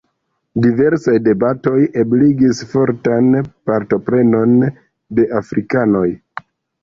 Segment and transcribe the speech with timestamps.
[0.65, 3.29] Diversaj debatoj ebligis fortan
[3.71, 4.57] partoprenon
[5.19, 6.09] de afrikanoj.